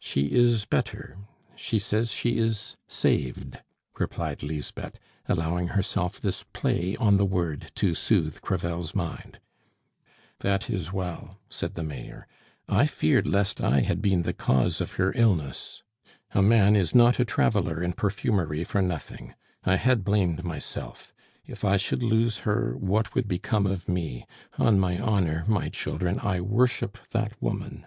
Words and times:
"She 0.00 0.28
is 0.32 0.64
better; 0.64 1.18
she 1.54 1.78
says 1.78 2.10
she 2.10 2.38
is 2.38 2.76
saved," 2.86 3.58
replied 3.98 4.42
Lisbeth, 4.42 4.98
allowing 5.28 5.68
herself 5.68 6.18
this 6.18 6.42
play 6.54 6.96
on 6.96 7.18
the 7.18 7.26
word 7.26 7.70
to 7.74 7.94
soothe 7.94 8.40
Crevel's 8.40 8.94
mind. 8.94 9.40
"That 10.38 10.70
is 10.70 10.90
well," 10.90 11.36
said 11.50 11.74
the 11.74 11.82
Mayor. 11.82 12.26
"I 12.66 12.86
feared 12.86 13.26
lest 13.26 13.60
I 13.60 13.80
had 13.80 14.00
been 14.00 14.22
the 14.22 14.32
cause 14.32 14.80
of 14.80 14.92
her 14.92 15.12
illness. 15.14 15.82
A 16.32 16.40
man 16.40 16.74
is 16.74 16.94
not 16.94 17.20
a 17.20 17.24
traveler 17.26 17.82
in 17.82 17.92
perfumery 17.92 18.64
for 18.64 18.80
nothing; 18.80 19.34
I 19.64 19.76
had 19.76 20.02
blamed 20.02 20.44
myself. 20.44 21.12
If 21.44 21.62
I 21.62 21.76
should 21.76 22.02
lose 22.02 22.38
her, 22.38 22.74
what 22.78 23.14
would 23.14 23.28
become 23.28 23.66
of 23.66 23.86
me? 23.86 24.24
On 24.56 24.80
my 24.80 24.98
honor, 24.98 25.44
my 25.46 25.68
children, 25.68 26.18
I 26.20 26.40
worship 26.40 26.96
that 27.10 27.32
woman." 27.42 27.86